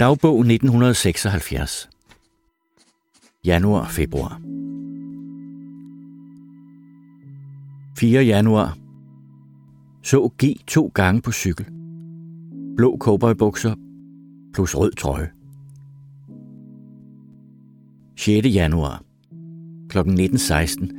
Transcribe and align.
Dagbog 0.00 0.40
1976 0.40 1.88
Januar-februar 3.44 4.40
4. 7.98 8.26
januar 8.26 8.78
Så 10.02 10.30
G 10.42 10.44
to 10.66 10.90
gange 10.94 11.22
på 11.22 11.32
cykel. 11.32 11.66
Blå 12.76 12.96
cowboybukser 13.00 13.74
plus 14.54 14.76
rød 14.76 14.92
trøje. 14.92 15.30
6. 18.16 18.54
januar 18.54 19.02
kl. 19.88 19.98
19.16 19.98 20.92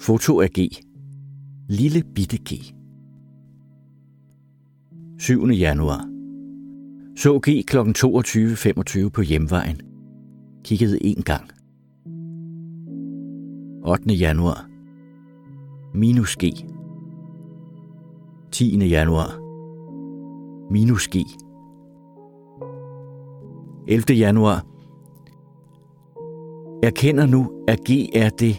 Foto 0.00 0.40
af 0.40 0.50
G. 0.50 0.58
Lille 1.68 2.02
bitte 2.14 2.38
G. 2.38 2.74
7. 5.18 5.46
januar 5.46 6.09
så 7.16 7.38
G 7.38 7.62
kl. 7.66 7.78
22.25 7.78 9.08
på 9.08 9.22
hjemvejen. 9.22 9.80
Kiggede 10.64 11.06
en 11.06 11.22
gang. 11.22 11.50
8. 13.84 14.14
januar. 14.14 14.66
Minus 15.94 16.36
G. 16.36 16.44
10. 18.52 18.86
januar. 18.86 19.40
Minus 20.70 21.08
G. 21.08 21.16
11. 23.88 24.14
januar. 24.18 24.66
Jeg 26.82 26.94
kender 26.94 27.26
nu, 27.26 27.50
at 27.68 27.78
G 27.84 27.90
er 28.14 28.28
det 28.28 28.56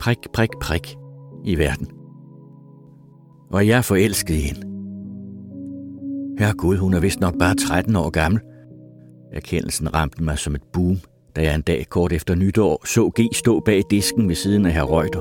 prik, 0.00 0.18
prik, 0.32 0.50
prik 0.60 0.96
i 1.44 1.58
verden. 1.58 1.86
Og 3.52 3.66
jeg 3.66 3.78
er 3.78 3.82
forelsket 3.82 4.34
i 4.34 4.40
hende. 4.40 4.69
Her 6.40 6.52
Gud, 6.52 6.76
hun 6.76 6.94
er 6.94 7.00
vist 7.00 7.20
nok 7.20 7.38
bare 7.38 7.54
13 7.54 7.96
år 7.96 8.10
gammel. 8.10 8.40
Erkendelsen 9.32 9.94
ramte 9.94 10.24
mig 10.24 10.38
som 10.38 10.54
et 10.54 10.62
boom, 10.72 10.96
da 11.36 11.42
jeg 11.42 11.54
en 11.54 11.62
dag 11.62 11.86
kort 11.88 12.12
efter 12.12 12.34
nytår 12.34 12.86
så 12.86 13.08
G 13.08 13.20
stå 13.34 13.60
bag 13.60 13.82
disken 13.90 14.28
ved 14.28 14.34
siden 14.34 14.66
af 14.66 14.72
herr 14.72 14.84
Reuter. 14.84 15.20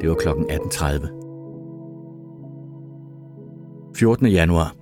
Det 0.00 0.08
var 0.08 0.14
kl. 0.14 0.28
18.30. 0.28 1.06
14. 3.96 4.26
januar. 4.26 4.74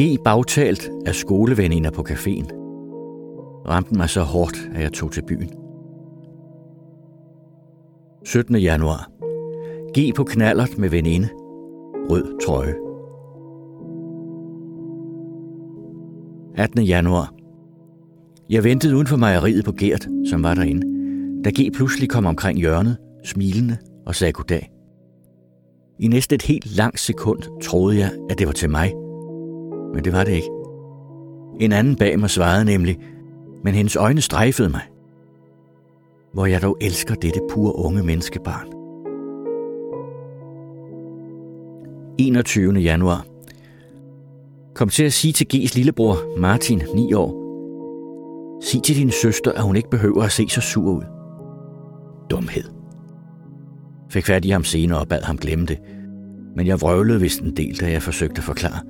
G 0.00 0.18
bagtalt 0.24 0.90
af 1.06 1.14
skoleveninder 1.14 1.90
på 1.90 2.04
caféen. 2.08 2.48
Ramte 3.68 3.94
mig 3.94 4.10
så 4.10 4.22
hårdt, 4.22 4.56
at 4.74 4.82
jeg 4.82 4.92
tog 4.92 5.12
til 5.12 5.22
byen. 5.26 5.50
17. 8.24 8.56
januar. 8.56 9.10
G 9.98 10.14
på 10.16 10.24
knallert 10.24 10.78
med 10.78 10.88
veninde. 10.88 11.28
Rød 12.10 12.40
trøje. 12.46 12.91
18. 16.56 16.82
januar. 16.82 17.34
Jeg 18.50 18.64
ventede 18.64 18.94
uden 18.96 19.06
for 19.06 19.16
mejeriet 19.16 19.64
på 19.64 19.72
Gert, 19.72 20.08
som 20.28 20.42
var 20.42 20.54
derinde, 20.54 20.86
da 21.44 21.50
G 21.50 21.72
pludselig 21.74 22.08
kom 22.08 22.26
omkring 22.26 22.58
hjørnet, 22.58 22.96
smilende 23.24 23.76
og 24.06 24.14
sagde 24.14 24.32
goddag. 24.32 24.70
I 26.00 26.08
næste 26.08 26.34
et 26.34 26.42
helt 26.42 26.76
langt 26.76 27.00
sekund 27.00 27.60
troede 27.62 27.98
jeg, 27.98 28.10
at 28.30 28.38
det 28.38 28.46
var 28.46 28.52
til 28.52 28.70
mig. 28.70 28.92
Men 29.94 30.04
det 30.04 30.12
var 30.12 30.24
det 30.24 30.32
ikke. 30.32 30.48
En 31.60 31.72
anden 31.72 31.96
bag 31.96 32.20
mig 32.20 32.30
svarede 32.30 32.64
nemlig, 32.64 32.98
men 33.64 33.74
hendes 33.74 33.96
øjne 33.96 34.20
strejfede 34.20 34.68
mig. 34.68 34.82
Hvor 36.34 36.46
jeg 36.46 36.62
dog 36.62 36.76
elsker 36.80 37.14
dette 37.14 37.40
pure 37.50 37.76
unge 37.76 38.02
menneskebarn. 38.02 38.66
21. 42.18 42.72
januar 42.72 43.31
kom 44.82 44.88
til 44.88 45.04
at 45.04 45.12
sige 45.12 45.32
til 45.32 45.46
G's 45.54 45.76
lillebror, 45.76 46.38
Martin, 46.38 46.82
9 46.94 47.12
år, 47.12 47.30
sig 48.62 48.82
til 48.82 48.96
din 48.96 49.10
søster, 49.10 49.52
at 49.52 49.62
hun 49.62 49.76
ikke 49.76 49.90
behøver 49.90 50.22
at 50.22 50.32
se 50.32 50.48
så 50.48 50.60
sur 50.60 50.90
ud. 50.90 51.02
Dumhed. 52.30 52.64
Fik 54.10 54.26
fat 54.26 54.44
i 54.44 54.50
ham 54.50 54.64
senere 54.64 54.98
og 54.98 55.08
bad 55.08 55.22
ham 55.22 55.38
glemme 55.38 55.66
det, 55.66 55.78
men 56.56 56.66
jeg 56.66 56.80
vrøvlede 56.80 57.20
vist 57.20 57.40
en 57.40 57.56
del, 57.56 57.80
da 57.80 57.90
jeg 57.90 58.02
forsøgte 58.02 58.38
at 58.38 58.44
forklare. 58.44 58.80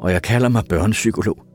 Og 0.00 0.12
jeg 0.12 0.22
kalder 0.22 0.48
mig 0.48 0.64
børnepsykolog. 0.68 1.51